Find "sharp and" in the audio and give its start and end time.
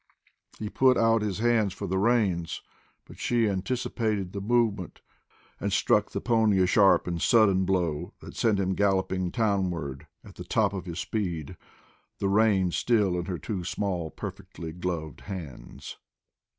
6.65-7.21